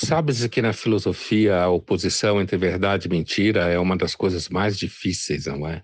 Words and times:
sabes 0.00 0.46
que 0.46 0.62
na 0.62 0.72
filosofia 0.72 1.58
a 1.58 1.68
oposição 1.68 2.40
entre 2.40 2.56
verdade 2.56 3.06
e 3.06 3.10
mentira 3.10 3.68
é 3.68 3.78
uma 3.78 3.96
das 3.96 4.14
coisas 4.14 4.48
mais 4.48 4.78
difíceis, 4.78 5.46
não 5.46 5.68
é? 5.68 5.82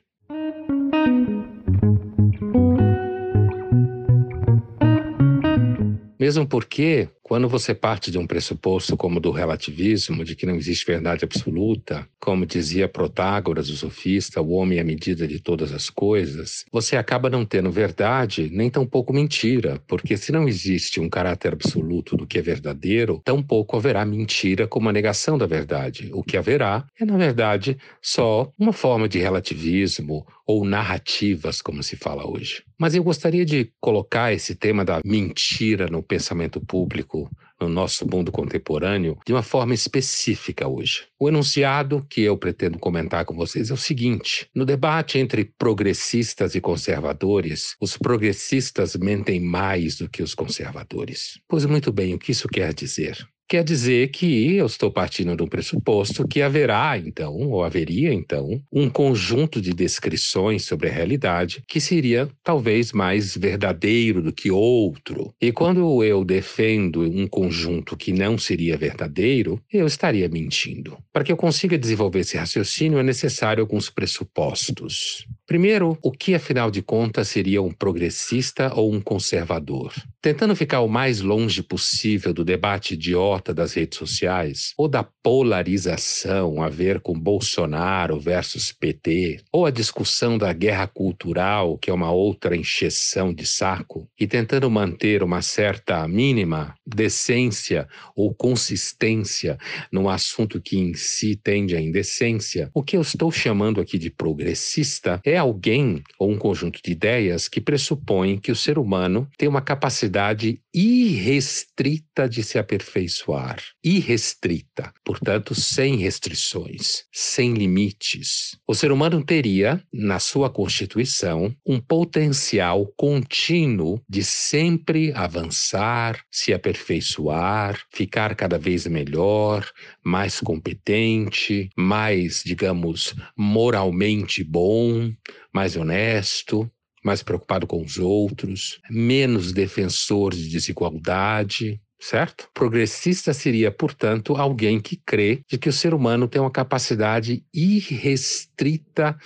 Mesmo 6.18 6.46
porque 6.48 7.08
quando 7.26 7.48
você 7.48 7.74
parte 7.74 8.08
de 8.08 8.18
um 8.18 8.26
pressuposto 8.26 8.96
como 8.96 9.18
do 9.18 9.32
relativismo, 9.32 10.24
de 10.24 10.36
que 10.36 10.46
não 10.46 10.54
existe 10.54 10.86
verdade 10.86 11.24
absoluta, 11.24 12.08
como 12.20 12.46
dizia 12.46 12.88
Protágoras, 12.88 13.68
o 13.68 13.76
sofista, 13.76 14.40
o 14.40 14.52
homem 14.52 14.78
é 14.78 14.80
a 14.80 14.84
medida 14.84 15.26
de 15.26 15.40
todas 15.40 15.72
as 15.72 15.90
coisas, 15.90 16.64
você 16.70 16.96
acaba 16.96 17.28
não 17.28 17.44
tendo 17.44 17.68
verdade 17.68 18.48
nem 18.52 18.70
tampouco 18.70 19.12
mentira, 19.12 19.82
porque 19.88 20.16
se 20.16 20.30
não 20.30 20.46
existe 20.46 21.00
um 21.00 21.08
caráter 21.08 21.52
absoluto 21.52 22.16
do 22.16 22.28
que 22.28 22.38
é 22.38 22.42
verdadeiro, 22.42 23.20
tampouco 23.24 23.76
haverá 23.76 24.04
mentira 24.04 24.68
como 24.68 24.88
a 24.88 24.92
negação 24.92 25.36
da 25.36 25.46
verdade. 25.46 26.10
O 26.12 26.22
que 26.22 26.36
haverá 26.36 26.86
é, 27.00 27.04
na 27.04 27.16
verdade, 27.16 27.76
só 28.00 28.52
uma 28.56 28.72
forma 28.72 29.08
de 29.08 29.18
relativismo 29.18 30.24
ou 30.46 30.64
narrativas, 30.64 31.60
como 31.60 31.82
se 31.82 31.96
fala 31.96 32.24
hoje. 32.24 32.62
Mas 32.78 32.94
eu 32.94 33.02
gostaria 33.02 33.44
de 33.44 33.72
colocar 33.80 34.32
esse 34.32 34.54
tema 34.54 34.84
da 34.84 35.00
mentira 35.04 35.86
no 35.86 36.02
pensamento 36.02 36.60
público 36.60 37.30
no 37.60 37.68
nosso 37.68 38.06
mundo 38.06 38.30
contemporâneo 38.30 39.18
de 39.26 39.32
uma 39.32 39.42
forma 39.42 39.72
específica 39.72 40.68
hoje. 40.68 41.06
O 41.18 41.28
enunciado 41.28 42.06
que 42.08 42.20
eu 42.20 42.36
pretendo 42.36 42.78
comentar 42.78 43.24
com 43.24 43.34
vocês 43.34 43.70
é 43.70 43.74
o 43.74 43.78
seguinte: 43.78 44.48
no 44.54 44.64
debate 44.64 45.18
entre 45.18 45.44
progressistas 45.58 46.54
e 46.54 46.60
conservadores, 46.60 47.74
os 47.80 47.96
progressistas 47.96 48.94
mentem 48.96 49.40
mais 49.40 49.96
do 49.96 50.08
que 50.08 50.22
os 50.22 50.34
conservadores. 50.34 51.40
Pois 51.48 51.64
muito 51.64 51.90
bem, 51.90 52.14
o 52.14 52.18
que 52.18 52.32
isso 52.32 52.48
quer 52.48 52.74
dizer? 52.74 53.26
Quer 53.48 53.62
dizer 53.62 54.08
que 54.08 54.56
eu 54.56 54.66
estou 54.66 54.90
partindo 54.90 55.36
de 55.36 55.42
um 55.42 55.46
pressuposto 55.46 56.26
que 56.26 56.42
haverá, 56.42 56.98
então, 56.98 57.32
ou 57.32 57.62
haveria, 57.62 58.12
então, 58.12 58.60
um 58.72 58.90
conjunto 58.90 59.60
de 59.60 59.72
descrições 59.72 60.64
sobre 60.64 60.88
a 60.88 60.92
realidade 60.92 61.62
que 61.68 61.80
seria 61.80 62.28
talvez 62.42 62.90
mais 62.90 63.36
verdadeiro 63.36 64.20
do 64.20 64.32
que 64.32 64.50
outro. 64.50 65.32
E 65.40 65.52
quando 65.52 66.02
eu 66.02 66.24
defendo 66.24 67.02
um 67.02 67.28
conjunto 67.28 67.96
que 67.96 68.12
não 68.12 68.36
seria 68.36 68.76
verdadeiro, 68.76 69.62
eu 69.72 69.86
estaria 69.86 70.28
mentindo. 70.28 70.98
Para 71.12 71.22
que 71.22 71.30
eu 71.30 71.36
consiga 71.36 71.78
desenvolver 71.78 72.20
esse 72.20 72.36
raciocínio, 72.36 72.98
é 72.98 73.02
necessário 73.04 73.60
alguns 73.62 73.88
pressupostos. 73.88 75.24
Primeiro, 75.46 75.96
o 76.02 76.10
que 76.10 76.34
afinal 76.34 76.68
de 76.68 76.82
contas 76.82 77.28
seria 77.28 77.62
um 77.62 77.70
progressista 77.70 78.74
ou 78.74 78.92
um 78.92 79.00
conservador? 79.00 79.94
Tentando 80.20 80.56
ficar 80.56 80.80
o 80.80 80.88
mais 80.88 81.20
longe 81.20 81.62
possível 81.62 82.34
do 82.34 82.44
debate 82.44 82.96
idiota 83.36 83.54
das 83.54 83.74
redes 83.74 83.98
sociais 83.98 84.72
ou 84.76 84.88
da 84.88 85.02
polarização 85.02 86.62
a 86.62 86.68
ver 86.68 87.00
com 87.00 87.18
Bolsonaro 87.18 88.18
versus 88.18 88.72
PT, 88.72 89.40
ou 89.52 89.66
a 89.66 89.70
discussão 89.70 90.38
da 90.38 90.52
guerra 90.52 90.86
cultural, 90.86 91.78
que 91.78 91.90
é 91.90 91.94
uma 91.94 92.10
outra 92.10 92.56
encheção 92.56 93.32
de 93.32 93.46
saco, 93.46 94.08
e 94.18 94.26
tentando 94.26 94.70
manter 94.70 95.22
uma 95.22 95.42
certa 95.42 96.06
mínima 96.08 96.74
decência 96.86 97.88
ou 98.14 98.34
consistência 98.34 99.58
no 99.92 100.08
assunto 100.08 100.60
que 100.60 100.78
em 100.78 100.94
si 100.94 101.36
tende 101.36 101.76
à 101.76 101.80
indecência, 101.80 102.70
o 102.74 102.82
que 102.82 102.96
eu 102.96 103.00
estou 103.02 103.30
chamando 103.30 103.80
aqui 103.80 103.98
de 103.98 104.10
progressista 104.10 105.20
é 105.24 105.36
alguém 105.36 106.02
ou 106.18 106.30
um 106.30 106.38
conjunto 106.38 106.80
de 106.82 106.92
ideias 106.92 107.48
que 107.48 107.60
pressupõem 107.60 108.38
que 108.38 108.52
o 108.52 108.56
ser 108.56 108.78
humano 108.78 109.28
tem 109.36 109.48
uma 109.48 109.60
capacidade 109.60 110.60
irrestrita 110.78 112.28
de 112.28 112.42
se 112.42 112.58
aperfeiçoar. 112.58 113.62
Irrestrita, 113.82 114.92
portanto, 115.02 115.54
sem 115.54 115.96
restrições, 115.96 117.04
sem 117.10 117.54
limites. 117.54 118.58
O 118.68 118.74
ser 118.74 118.92
humano 118.92 119.24
teria, 119.24 119.82
na 119.90 120.18
sua 120.18 120.50
constituição, 120.50 121.56
um 121.64 121.80
potencial 121.80 122.92
contínuo 122.94 124.02
de 124.06 124.22
sempre 124.22 125.14
avançar, 125.14 126.22
se 126.30 126.52
aperfeiçoar, 126.52 127.82
ficar 127.90 128.36
cada 128.36 128.58
vez 128.58 128.86
melhor, 128.86 129.66
mais 130.04 130.40
competente, 130.40 131.70
mais, 131.74 132.42
digamos, 132.44 133.14
moralmente 133.34 134.44
bom, 134.44 135.10
mais 135.54 135.74
honesto, 135.74 136.70
mais 137.06 137.22
preocupado 137.22 137.66
com 137.66 137.80
os 137.80 137.98
outros, 137.98 138.80
menos 138.90 139.52
defensor 139.52 140.34
de 140.34 140.48
desigualdade, 140.48 141.80
certo? 142.00 142.48
Progressista 142.52 143.32
seria, 143.32 143.70
portanto, 143.70 144.34
alguém 144.34 144.80
que 144.80 144.96
crê 144.96 145.40
de 145.48 145.56
que 145.56 145.68
o 145.68 145.72
ser 145.72 145.94
humano 145.94 146.26
tem 146.26 146.40
uma 146.40 146.50
capacidade 146.50 147.44
irrestrita 147.54 149.16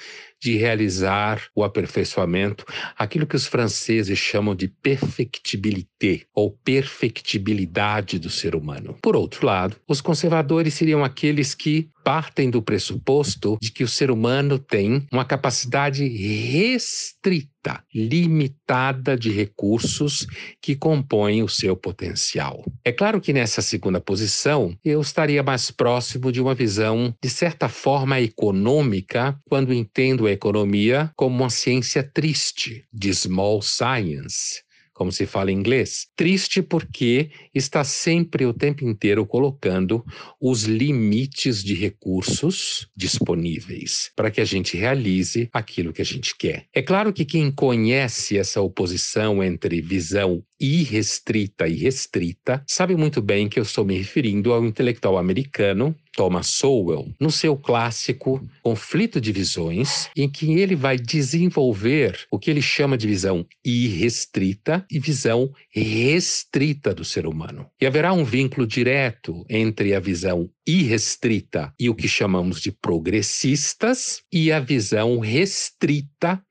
de 0.40 0.56
realizar 0.56 1.42
o 1.54 1.62
aperfeiçoamento, 1.62 2.64
aquilo 2.96 3.26
que 3.26 3.36
os 3.36 3.46
franceses 3.46 4.18
chamam 4.18 4.54
de 4.54 4.68
perfectibilité 4.68 6.22
ou 6.34 6.52
perfectibilidade 6.64 8.18
do 8.18 8.30
ser 8.30 8.54
humano. 8.54 8.96
Por 9.02 9.16
outro 9.16 9.46
lado, 9.46 9.76
os 9.86 10.00
conservadores 10.00 10.74
seriam 10.74 11.04
aqueles 11.04 11.54
que 11.54 11.90
partem 12.04 12.50
do 12.50 12.62
pressuposto 12.62 13.58
de 13.60 13.70
que 13.70 13.84
o 13.84 13.88
ser 13.88 14.10
humano 14.10 14.58
tem 14.58 15.06
uma 15.12 15.24
capacidade 15.24 16.06
restrita, 16.06 17.84
limitada 17.94 19.16
de 19.16 19.30
recursos 19.30 20.26
que 20.62 20.74
compõem 20.74 21.42
o 21.42 21.48
seu 21.48 21.76
potencial. 21.76 22.64
É 22.84 22.90
claro 22.90 23.20
que 23.20 23.32
nessa 23.32 23.60
segunda 23.60 24.00
posição 24.00 24.74
eu 24.84 25.00
estaria 25.00 25.42
mais 25.42 25.70
próximo 25.70 26.32
de 26.32 26.40
uma 26.40 26.54
visão, 26.54 27.14
de 27.22 27.28
certa 27.28 27.68
forma, 27.68 28.20
econômica, 28.20 29.38
quando 29.48 29.72
entendo 29.72 30.26
economia 30.32 31.10
como 31.16 31.36
uma 31.36 31.50
ciência 31.50 32.02
triste, 32.02 32.84
de 32.92 33.12
small 33.14 33.60
science 33.62 34.62
como 35.00 35.10
se 35.10 35.24
fala 35.24 35.50
em 35.50 35.54
inglês. 35.56 36.08
Triste 36.14 36.60
porque 36.60 37.30
está 37.54 37.82
sempre 37.82 38.44
o 38.44 38.52
tempo 38.52 38.84
inteiro 38.84 39.24
colocando 39.24 40.04
os 40.38 40.64
limites 40.64 41.64
de 41.64 41.72
recursos 41.72 42.86
disponíveis 42.94 44.10
para 44.14 44.30
que 44.30 44.42
a 44.42 44.44
gente 44.44 44.76
realize 44.76 45.48
aquilo 45.54 45.94
que 45.94 46.02
a 46.02 46.04
gente 46.04 46.36
quer. 46.36 46.66
É 46.70 46.82
claro 46.82 47.14
que 47.14 47.24
quem 47.24 47.50
conhece 47.50 48.36
essa 48.36 48.60
oposição 48.60 49.42
entre 49.42 49.80
visão 49.80 50.44
irrestrita 50.60 51.66
e 51.66 51.74
restrita 51.74 52.62
sabe 52.66 52.94
muito 52.94 53.22
bem 53.22 53.48
que 53.48 53.58
eu 53.58 53.62
estou 53.62 53.84
me 53.84 53.96
referindo 53.96 54.52
ao 54.52 54.64
intelectual 54.64 55.16
americano 55.16 55.96
Thomas 56.12 56.48
Sowell 56.48 57.14
no 57.18 57.30
seu 57.30 57.56
clássico 57.56 58.46
Conflito 58.62 59.20
de 59.20 59.32
Visões, 59.32 60.08
em 60.16 60.28
que 60.28 60.52
ele 60.60 60.74
vai 60.74 60.98
desenvolver 60.98 62.26
o 62.30 62.38
que 62.38 62.50
ele 62.50 62.60
chama 62.60 62.98
de 62.98 63.06
visão 63.06 63.46
irrestrita 63.64 64.84
e 64.90 64.98
visão 64.98 65.50
restrita 65.70 66.92
do 66.94 67.04
ser 67.04 67.26
humano. 67.26 67.66
E 67.80 67.86
haverá 67.86 68.12
um 68.12 68.24
vínculo 68.24 68.66
direto 68.66 69.44
entre 69.48 69.94
a 69.94 70.00
visão 70.00 70.50
irrestrita 70.66 71.72
e 71.78 71.88
o 71.88 71.94
que 71.94 72.08
chamamos 72.08 72.60
de 72.60 72.70
progressistas 72.70 74.22
e 74.32 74.52
a 74.52 74.60
visão 74.60 75.18
restrita 75.18 76.42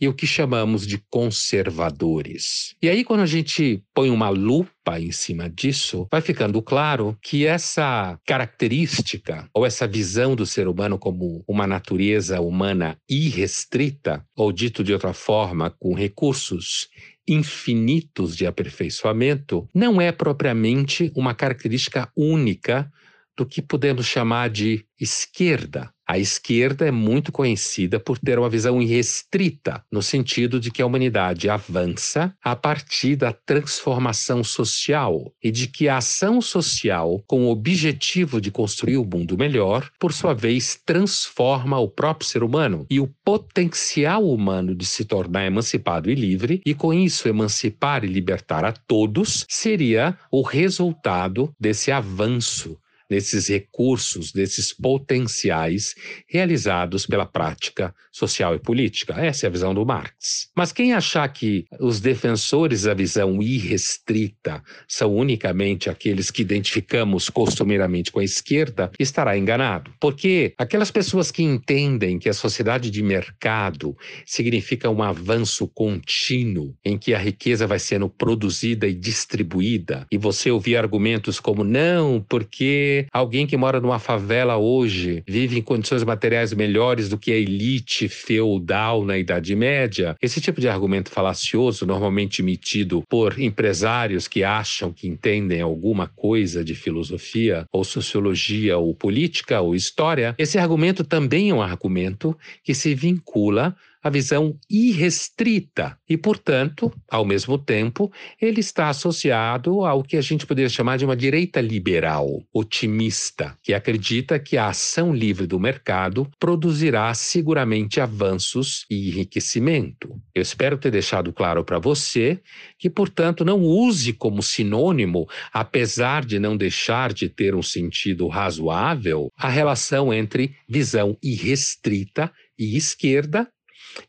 e 0.00 0.08
o 0.08 0.14
que 0.14 0.26
chamamos 0.26 0.86
de 0.86 0.98
conservadores. 1.10 2.74
E 2.82 2.88
aí, 2.88 3.04
quando 3.04 3.20
a 3.20 3.26
gente 3.26 3.82
põe 3.94 4.10
uma 4.10 4.28
lupa 4.28 5.00
em 5.00 5.12
cima 5.12 5.48
disso, 5.48 6.06
vai 6.10 6.20
ficando 6.20 6.60
claro 6.60 7.16
que 7.22 7.46
essa 7.46 8.18
característica 8.26 9.48
ou 9.54 9.64
essa 9.64 9.86
visão 9.86 10.34
do 10.34 10.44
ser 10.44 10.68
humano 10.68 10.98
como 10.98 11.44
uma 11.46 11.66
natureza 11.66 12.40
humana 12.40 12.98
irrestrita, 13.08 14.24
ou 14.36 14.52
dito 14.52 14.84
de 14.84 14.92
outra 14.92 15.12
forma, 15.12 15.70
com 15.70 15.94
recursos 15.94 16.88
infinitos 17.26 18.36
de 18.36 18.46
aperfeiçoamento, 18.46 19.68
não 19.74 20.00
é 20.00 20.12
propriamente 20.12 21.10
uma 21.16 21.34
característica 21.34 22.10
única 22.16 22.90
do 23.36 23.46
que 23.46 23.62
podemos 23.62 24.06
chamar 24.06 24.50
de 24.50 24.84
esquerda. 25.00 25.93
A 26.06 26.18
esquerda 26.18 26.86
é 26.86 26.90
muito 26.90 27.32
conhecida 27.32 27.98
por 27.98 28.18
ter 28.18 28.38
uma 28.38 28.50
visão 28.50 28.80
irrestrita, 28.80 29.82
no 29.90 30.02
sentido 30.02 30.60
de 30.60 30.70
que 30.70 30.82
a 30.82 30.86
humanidade 30.86 31.48
avança 31.48 32.34
a 32.42 32.54
partir 32.54 33.16
da 33.16 33.32
transformação 33.32 34.44
social 34.44 35.32
e 35.42 35.50
de 35.50 35.66
que 35.66 35.88
a 35.88 35.96
ação 35.96 36.42
social, 36.42 37.22
com 37.26 37.46
o 37.46 37.50
objetivo 37.50 38.38
de 38.38 38.50
construir 38.50 38.98
um 38.98 39.04
mundo 39.04 39.38
melhor, 39.38 39.90
por 39.98 40.12
sua 40.12 40.34
vez 40.34 40.78
transforma 40.84 41.78
o 41.78 41.88
próprio 41.88 42.28
ser 42.28 42.42
humano 42.42 42.86
e 42.90 43.00
o 43.00 43.10
potencial 43.24 44.28
humano 44.28 44.74
de 44.74 44.84
se 44.84 45.06
tornar 45.06 45.46
emancipado 45.46 46.10
e 46.10 46.14
livre, 46.14 46.60
e 46.66 46.74
com 46.74 46.92
isso 46.92 47.28
emancipar 47.28 48.04
e 48.04 48.08
libertar 48.08 48.64
a 48.64 48.72
todos, 48.72 49.46
seria 49.48 50.18
o 50.30 50.42
resultado 50.42 51.50
desse 51.58 51.90
avanço 51.90 52.78
nesses 53.14 53.48
recursos, 53.48 54.34
nesses 54.34 54.72
potenciais 54.72 55.94
realizados 56.28 57.06
pela 57.06 57.24
prática 57.24 57.94
social 58.10 58.54
e 58.54 58.58
política. 58.58 59.14
Essa 59.14 59.46
é 59.46 59.48
a 59.48 59.50
visão 59.50 59.72
do 59.72 59.86
Marx. 59.86 60.48
Mas 60.56 60.72
quem 60.72 60.92
achar 60.92 61.28
que 61.28 61.64
os 61.80 62.00
defensores 62.00 62.82
da 62.82 62.94
visão 62.94 63.40
irrestrita 63.40 64.62
são 64.88 65.14
unicamente 65.14 65.88
aqueles 65.88 66.30
que 66.30 66.42
identificamos 66.42 67.30
costumeiramente 67.30 68.10
com 68.10 68.18
a 68.18 68.24
esquerda, 68.24 68.90
estará 68.98 69.38
enganado. 69.38 69.92
Porque 70.00 70.54
aquelas 70.58 70.90
pessoas 70.90 71.30
que 71.30 71.42
entendem 71.42 72.18
que 72.18 72.28
a 72.28 72.34
sociedade 72.34 72.90
de 72.90 73.02
mercado 73.02 73.96
significa 74.26 74.90
um 74.90 75.02
avanço 75.02 75.68
contínuo 75.68 76.74
em 76.84 76.98
que 76.98 77.14
a 77.14 77.18
riqueza 77.18 77.66
vai 77.66 77.78
sendo 77.78 78.08
produzida 78.08 78.86
e 78.86 78.94
distribuída, 78.94 80.06
e 80.10 80.18
você 80.18 80.50
ouvir 80.50 80.76
argumentos 80.76 81.38
como 81.38 81.62
não, 81.62 82.24
porque 82.28 83.03
alguém 83.12 83.46
que 83.46 83.56
mora 83.56 83.80
numa 83.80 83.98
favela 83.98 84.56
hoje 84.56 85.22
vive 85.26 85.58
em 85.58 85.62
condições 85.62 86.04
materiais 86.04 86.52
melhores 86.52 87.08
do 87.08 87.18
que 87.18 87.32
a 87.32 87.36
elite 87.36 88.08
feudal 88.08 89.04
na 89.04 89.18
Idade 89.18 89.54
Média, 89.54 90.16
esse 90.20 90.40
tipo 90.40 90.60
de 90.60 90.68
argumento 90.68 91.10
falacioso, 91.10 91.86
normalmente 91.86 92.42
emitido 92.42 93.02
por 93.08 93.38
empresários 93.38 94.28
que 94.28 94.44
acham 94.44 94.92
que 94.92 95.08
entendem 95.08 95.60
alguma 95.60 96.08
coisa 96.08 96.64
de 96.64 96.74
filosofia 96.74 97.66
ou 97.72 97.84
sociologia 97.84 98.76
ou 98.78 98.94
política 98.94 99.60
ou 99.60 99.74
história, 99.74 100.34
esse 100.38 100.58
argumento 100.58 101.04
também 101.04 101.50
é 101.50 101.54
um 101.54 101.62
argumento 101.62 102.36
que 102.62 102.74
se 102.74 102.94
vincula 102.94 103.74
a 104.04 104.10
visão 104.10 104.54
irrestrita 104.68 105.98
e, 106.06 106.18
portanto, 106.18 106.92
ao 107.10 107.24
mesmo 107.24 107.56
tempo, 107.56 108.12
ele 108.38 108.60
está 108.60 108.90
associado 108.90 109.82
ao 109.82 110.02
que 110.02 110.18
a 110.18 110.20
gente 110.20 110.44
poderia 110.44 110.68
chamar 110.68 110.98
de 110.98 111.06
uma 111.06 111.16
direita 111.16 111.58
liberal, 111.58 112.28
otimista, 112.52 113.56
que 113.62 113.72
acredita 113.72 114.38
que 114.38 114.58
a 114.58 114.68
ação 114.68 115.14
livre 115.14 115.46
do 115.46 115.58
mercado 115.58 116.30
produzirá 116.38 117.14
seguramente 117.14 117.98
avanços 117.98 118.84
e 118.90 119.08
enriquecimento. 119.08 120.20
Eu 120.34 120.42
espero 120.42 120.76
ter 120.76 120.90
deixado 120.90 121.32
claro 121.32 121.64
para 121.64 121.78
você 121.78 122.38
que, 122.78 122.90
portanto, 122.90 123.42
não 123.42 123.62
use 123.62 124.12
como 124.12 124.42
sinônimo, 124.42 125.26
apesar 125.50 126.26
de 126.26 126.38
não 126.38 126.58
deixar 126.58 127.10
de 127.10 127.30
ter 127.30 127.54
um 127.54 127.62
sentido 127.62 128.28
razoável, 128.28 129.32
a 129.34 129.48
relação 129.48 130.12
entre 130.12 130.54
visão 130.68 131.16
irrestrita 131.22 132.30
e 132.58 132.76
esquerda 132.76 133.48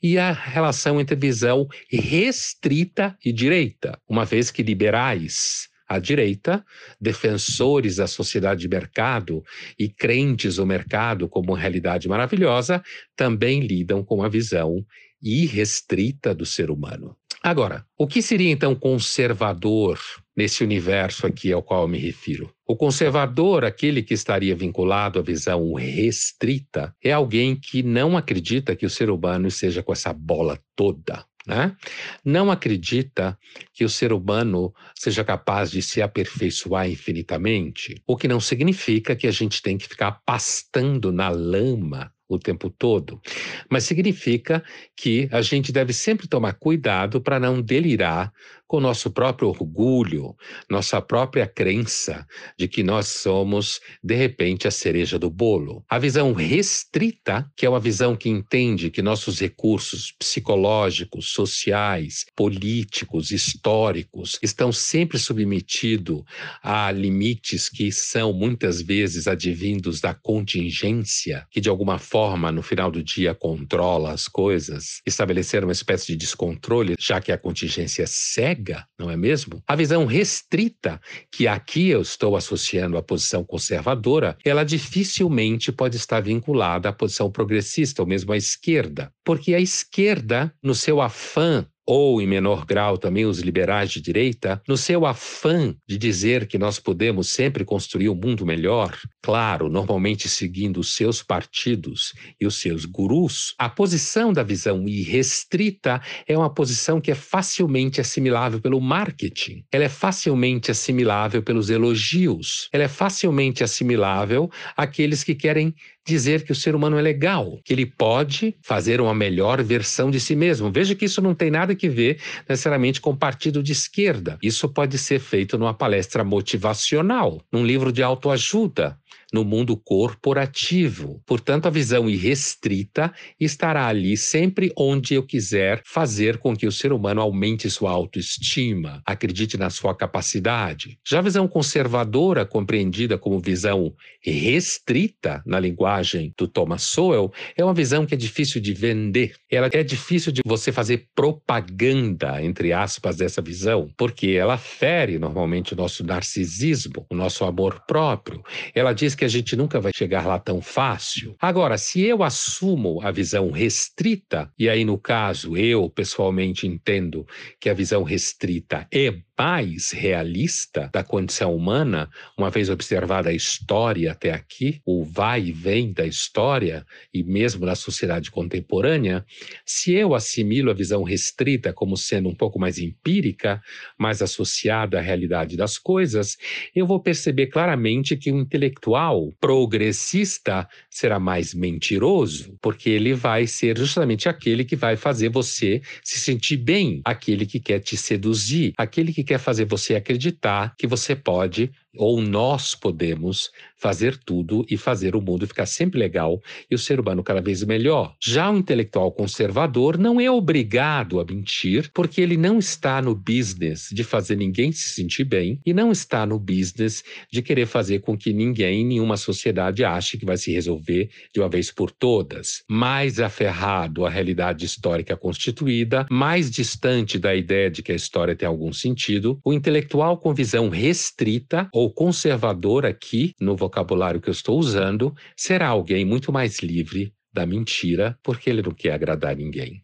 e 0.01 0.17
a 0.17 0.31
relação 0.31 0.99
entre 0.99 1.15
visão 1.15 1.67
restrita 1.89 3.17
e 3.23 3.31
direita, 3.31 3.99
uma 4.07 4.25
vez 4.25 4.51
que 4.51 4.63
liberais 4.63 5.69
à 5.87 5.99
direita, 5.99 6.65
defensores 6.99 7.97
da 7.97 8.07
sociedade 8.07 8.61
de 8.61 8.67
mercado 8.67 9.43
e 9.77 9.87
crentes 9.87 10.57
no 10.57 10.65
mercado 10.65 11.29
como 11.29 11.53
realidade 11.53 12.07
maravilhosa, 12.07 12.83
também 13.15 13.61
lidam 13.61 14.03
com 14.03 14.23
a 14.23 14.29
visão 14.29 14.83
irrestrita 15.21 16.33
do 16.33 16.45
ser 16.45 16.69
humano. 16.71 17.15
Agora, 17.41 17.85
o 17.97 18.07
que 18.07 18.21
seria 18.21 18.49
então 18.49 18.73
conservador 18.73 19.99
nesse 20.35 20.63
universo 20.63 21.25
aqui 21.25 21.51
ao 21.51 21.63
qual 21.63 21.87
me 21.87 21.97
refiro? 21.97 22.53
O 22.67 22.75
conservador, 22.75 23.63
aquele 23.63 24.01
que 24.01 24.13
estaria 24.13 24.55
vinculado 24.55 25.19
à 25.19 25.21
visão 25.21 25.73
restrita, 25.73 26.95
é 27.03 27.11
alguém 27.11 27.55
que 27.55 27.83
não 27.83 28.17
acredita 28.17 28.75
que 28.75 28.85
o 28.85 28.89
ser 28.89 29.09
humano 29.09 29.49
seja 29.51 29.83
com 29.83 29.93
essa 29.93 30.11
bola 30.11 30.59
toda. 30.75 31.25
Né? 31.47 31.75
Não 32.23 32.49
acredita 32.49 33.37
que 33.71 33.85
o 33.85 33.89
ser 33.89 34.11
humano 34.11 34.73
seja 34.95 35.23
capaz 35.23 35.69
de 35.69 35.81
se 35.81 36.01
aperfeiçoar 36.01 36.89
infinitamente, 36.89 38.01
o 38.07 38.17
que 38.17 38.27
não 38.27 38.39
significa 38.39 39.15
que 39.15 39.27
a 39.27 39.31
gente 39.31 39.61
tem 39.61 39.77
que 39.77 39.87
ficar 39.87 40.23
pastando 40.25 41.11
na 41.11 41.29
lama 41.29 42.11
o 42.27 42.39
tempo 42.39 42.69
todo, 42.69 43.21
mas 43.69 43.83
significa 43.83 44.63
que 44.95 45.29
a 45.31 45.41
gente 45.41 45.71
deve 45.71 45.93
sempre 45.93 46.27
tomar 46.27 46.53
cuidado 46.53 47.21
para 47.21 47.39
não 47.39 47.61
delirar 47.61 48.31
com 48.67 48.79
nosso 48.79 49.11
próprio 49.11 49.49
orgulho, 49.49 50.35
nossa 50.69 50.99
própria 51.01 51.47
crença 51.47 52.25
de 52.57 52.67
que 52.67 52.83
nós 52.83 53.07
somos, 53.07 53.79
de 54.03 54.15
repente, 54.15 54.67
a 54.67 54.71
cereja 54.71 55.19
do 55.19 55.29
bolo. 55.29 55.83
A 55.87 55.99
visão 55.99 56.33
restrita, 56.33 57.49
que 57.55 57.65
é 57.65 57.69
uma 57.69 57.79
visão 57.79 58.15
que 58.15 58.27
entende 58.27 58.89
que 58.89 59.01
nossos 59.01 59.39
recursos 59.39 60.11
psicológicos, 60.17 61.29
sociais, 61.31 62.25
políticos, 62.35 63.31
históricos 63.31 64.39
estão 64.41 64.71
sempre 64.71 65.19
submetidos 65.19 66.23
a 66.63 66.91
limites 66.91 67.69
que 67.69 67.91
são 67.91 68.33
muitas 68.33 68.81
vezes 68.81 69.27
advindos 69.27 70.01
da 70.01 70.13
contingência, 70.13 71.45
que 71.51 71.61
de 71.61 71.69
alguma 71.69 71.99
forma, 71.99 72.15
no 72.51 72.61
final 72.61 72.89
do 72.89 73.03
dia, 73.03 73.33
controla 73.35 74.11
as 74.11 74.27
coisas, 74.27 75.01
estabelecer 75.05 75.63
uma 75.63 75.71
espécie 75.71 76.07
de 76.07 76.15
descontrole, 76.15 76.95
já 76.99 77.21
que 77.21 77.31
a 77.31 77.37
contingência 77.37 78.03
é 78.03 78.05
cega 78.05 78.55
cega, 78.55 78.85
não 78.97 79.09
é 79.09 79.17
mesmo? 79.17 79.61
A 79.67 79.75
visão 79.75 80.05
restrita, 80.05 80.99
que 81.31 81.47
aqui 81.47 81.89
eu 81.89 82.01
estou 82.01 82.35
associando 82.35 82.97
à 82.97 83.03
posição 83.03 83.43
conservadora, 83.43 84.37
ela 84.43 84.63
dificilmente 84.63 85.71
pode 85.71 85.97
estar 85.97 86.21
vinculada 86.21 86.89
à 86.89 86.93
posição 86.93 87.31
progressista 87.31 88.01
ou 88.01 88.07
mesmo 88.07 88.31
à 88.31 88.37
esquerda, 88.37 89.11
porque 89.23 89.53
a 89.53 89.59
esquerda, 89.59 90.53
no 90.61 90.75
seu 90.75 91.01
afã 91.01 91.65
ou 91.85 92.21
em 92.21 92.27
menor 92.27 92.65
grau 92.65 92.97
também 92.97 93.25
os 93.25 93.39
liberais 93.39 93.91
de 93.91 94.01
direita, 94.01 94.61
no 94.67 94.75
seu 94.75 95.05
afã 95.05 95.75
de 95.87 95.97
dizer 95.97 96.47
que 96.47 96.57
nós 96.57 96.79
podemos 96.79 97.29
sempre 97.29 97.63
construir 97.63 98.09
um 98.09 98.15
mundo 98.15 98.45
melhor, 98.45 98.97
claro, 99.21 99.69
normalmente 99.69 100.27
seguindo 100.27 100.79
os 100.79 100.95
seus 100.95 101.21
partidos 101.21 102.13
e 102.39 102.47
os 102.47 102.55
seus 102.55 102.85
gurus, 102.85 103.53
a 103.57 103.69
posição 103.69 104.33
da 104.33 104.43
visão 104.43 104.87
irrestrita 104.87 106.01
é 106.27 106.37
uma 106.37 106.53
posição 106.53 106.99
que 106.99 107.11
é 107.11 107.15
facilmente 107.15 108.01
assimilável 108.01 108.59
pelo 108.59 108.81
marketing, 108.81 109.63
ela 109.71 109.83
é 109.83 109.89
facilmente 109.89 110.71
assimilável 110.71 111.43
pelos 111.43 111.69
elogios, 111.69 112.67
ela 112.71 112.83
é 112.83 112.87
facilmente 112.87 113.63
assimilável 113.63 114.49
àqueles 114.75 115.23
que 115.23 115.35
querem 115.35 115.73
dizer 116.05 116.43
que 116.43 116.51
o 116.51 116.55
ser 116.55 116.75
humano 116.75 116.97
é 116.97 117.01
legal, 117.01 117.59
que 117.63 117.73
ele 117.73 117.85
pode 117.85 118.55
fazer 118.61 119.01
uma 119.01 119.13
melhor 119.13 119.63
versão 119.63 120.11
de 120.11 120.19
si 120.19 120.35
mesmo. 120.35 120.71
Veja 120.71 120.93
que 120.93 121.05
isso 121.05 121.21
não 121.21 121.33
tem 121.33 121.49
nada 121.49 121.73
que 121.73 121.89
ver 121.89 122.19
necessariamente 122.47 123.01
com 123.01 123.11
o 123.11 123.17
partido 123.17 123.63
de 123.63 123.71
esquerda. 123.71 124.37
Isso 124.41 124.69
pode 124.69 124.97
ser 124.97 125.19
feito 125.19 125.57
numa 125.57 125.73
palestra 125.73 126.23
motivacional, 126.23 127.41
num 127.51 127.65
livro 127.65 127.91
de 127.91 128.03
autoajuda, 128.03 128.97
no 129.35 129.43
mundo 129.43 129.75
corporativo. 129.75 131.21
Portanto, 131.25 131.65
a 131.65 131.69
visão 131.69 132.09
irrestrita 132.09 133.13
estará 133.37 133.85
ali 133.85 134.15
sempre 134.15 134.71
onde 134.77 135.13
eu 135.13 135.23
quiser 135.23 135.81
fazer 135.85 136.37
com 136.37 136.55
que 136.55 136.65
o 136.65 136.71
ser 136.71 136.93
humano 136.93 137.19
aumente 137.19 137.69
sua 137.69 137.91
autoestima, 137.91 139.01
acredite 139.05 139.57
na 139.57 139.69
sua 139.69 139.93
capacidade. 139.93 140.97
Já 141.05 141.19
a 141.19 141.21
visão 141.21 141.49
conservadora, 141.49 142.45
compreendida 142.45 143.17
como 143.17 143.37
visão 143.37 143.93
restrita 144.21 145.43
na 145.45 145.59
linguagem 145.59 146.33
do 146.37 146.47
Thomas 146.47 146.83
Sowell, 146.83 147.29
é 147.57 147.63
uma 147.63 147.73
visão 147.73 148.05
que 148.05 148.13
é 148.13 148.17
difícil 148.17 148.61
de 148.61 148.73
vender. 148.73 149.35
Ela 149.51 149.69
é 149.73 149.83
difícil 149.83 150.31
de 150.31 150.41
você 150.45 150.71
fazer 150.71 151.09
propaganda, 151.13 152.41
entre 152.41 152.71
aspas, 152.71 153.17
dessa 153.17 153.41
visão, 153.41 153.89
porque 153.97 154.29
ela 154.29 154.57
fere 154.57 155.19
normalmente 155.19 155.73
o 155.73 155.75
nosso 155.75 156.05
narcisismo, 156.05 157.05
o 157.09 157.15
nosso 157.15 157.43
amor 157.43 157.83
próprio. 157.85 158.41
Ela 158.73 158.93
diz 158.93 159.13
que 159.13 159.24
a 159.25 159.27
gente 159.27 159.55
nunca 159.55 159.79
vai 159.79 159.91
chegar 159.93 160.25
lá 160.25 160.39
tão 160.39 160.61
fácil. 160.61 161.35
Agora, 161.39 161.77
se 161.77 162.01
eu 162.01 162.23
assumo 162.23 163.01
a 163.01 163.11
visão 163.11 163.51
restrita, 163.51 164.51
e 164.57 164.69
aí 164.69 164.85
no 164.85 164.97
caso 164.97 165.57
eu 165.57 165.89
pessoalmente 165.89 166.67
entendo 166.67 167.25
que 167.59 167.69
a 167.69 167.73
visão 167.73 168.03
restrita 168.03 168.87
é 168.93 169.11
mais 169.37 169.91
realista 169.91 170.89
da 170.93 171.03
condição 171.03 171.55
humana, 171.55 172.09
uma 172.37 172.49
vez 172.49 172.69
observada 172.69 173.29
a 173.29 173.33
história 173.33 174.11
até 174.11 174.31
aqui, 174.31 174.81
o 174.85 175.03
vai 175.03 175.45
e 175.45 175.51
vem 175.51 175.91
da 175.91 176.05
história 176.05 176.85
e 177.13 177.21
mesmo 177.23 177.65
da 177.65 177.75
sociedade 177.75 178.31
contemporânea, 178.31 179.25
se 179.65 179.93
eu 179.93 180.15
assimilo 180.15 180.71
a 180.71 180.73
visão 180.73 181.03
restrita 181.03 181.73
como 181.73 181.97
sendo 181.97 182.29
um 182.29 182.35
pouco 182.35 182.57
mais 182.57 182.79
empírica, 182.79 183.61
mais 183.97 184.21
associada 184.21 184.99
à 184.99 185.01
realidade 185.01 185.57
das 185.57 185.77
coisas, 185.77 186.37
eu 186.73 186.87
vou 186.87 187.01
perceber 187.01 187.47
claramente 187.47 188.15
que 188.15 188.31
o 188.31 188.39
intelectual 188.39 189.33
progressista 189.39 190.67
será 190.89 191.19
mais 191.19 191.53
mentiroso, 191.53 192.57
porque 192.61 192.89
ele 192.89 193.13
vai 193.13 193.47
ser 193.47 193.77
justamente 193.77 194.29
aquele 194.29 194.63
que 194.63 194.75
vai 194.75 194.95
fazer 194.95 195.29
você 195.29 195.81
se 196.03 196.19
sentir 196.19 196.57
bem, 196.57 197.01
aquele 197.03 197.45
que 197.45 197.59
quer 197.59 197.79
te 197.79 197.97
seduzir, 197.97 198.73
aquele 198.77 199.11
que 199.11 199.24
quer 199.25 199.39
fazer 199.39 199.65
você 199.65 199.95
acreditar 199.95 200.75
que 200.77 200.87
você 200.87 201.15
pode 201.15 201.71
ou 201.97 202.21
nós 202.21 202.75
podemos 202.75 203.49
fazer 203.77 204.17
tudo 204.17 204.65
e 204.69 204.77
fazer 204.77 205.15
o 205.15 205.21
mundo 205.21 205.45
ficar 205.45 205.65
sempre 205.65 205.99
legal 205.99 206.41
e 206.71 206.75
o 206.75 206.77
ser 206.77 206.99
humano 206.99 207.23
cada 207.23 207.41
vez 207.41 207.63
melhor. 207.63 208.15
Já 208.19 208.49
o 208.49 208.57
intelectual 208.57 209.11
conservador 209.11 209.97
não 209.97 210.19
é 210.19 210.31
obrigado 210.31 211.19
a 211.19 211.25
mentir, 211.25 211.91
porque 211.93 212.21
ele 212.21 212.37
não 212.37 212.57
está 212.57 213.01
no 213.01 213.13
business 213.13 213.89
de 213.91 214.03
fazer 214.03 214.37
ninguém 214.37 214.71
se 214.71 214.89
sentir 214.89 215.25
bem 215.25 215.59
e 215.65 215.73
não 215.73 215.91
está 215.91 216.25
no 216.25 216.39
business 216.39 217.03
de 217.31 217.41
querer 217.41 217.67
fazer 217.67 217.99
com 217.99 218.17
que 218.17 218.33
ninguém, 218.33 218.83
nenhuma 218.83 219.17
sociedade 219.17 219.83
ache 219.83 220.17
que 220.17 220.25
vai 220.25 220.37
se 220.37 220.51
resolver 220.51 221.09
de 221.33 221.39
uma 221.39 221.49
vez 221.49 221.71
por 221.71 221.91
todas. 221.91 222.63
Mais 222.67 223.19
aferrado 223.19 224.05
à 224.05 224.09
realidade 224.09 224.65
histórica 224.65 225.15
constituída, 225.15 226.05
mais 226.09 226.49
distante 226.49 227.19
da 227.19 227.35
ideia 227.35 227.69
de 227.69 227.83
que 227.83 227.91
a 227.91 227.95
história 227.95 228.35
tem 228.35 228.47
algum 228.47 228.73
sentido, 228.73 229.39
o 229.43 229.53
intelectual 229.53 230.17
com 230.17 230.33
visão 230.33 230.69
restrita 230.69 231.69
ou 231.85 231.93
conservador 231.93 232.83
aqui 232.83 233.35
no 233.39 233.55
vocabulário 233.55 234.19
que 234.19 234.27
eu 234.27 234.31
estou 234.31 234.57
usando 234.57 235.13
será 235.37 235.67
alguém 235.67 236.03
muito 236.03 236.31
mais 236.31 236.59
livre 236.59 237.13
da 237.31 237.45
mentira, 237.45 238.17
porque 238.23 238.49
ele 238.49 238.63
não 238.63 238.71
quer 238.71 238.93
agradar 238.93 239.35
ninguém. 239.35 239.83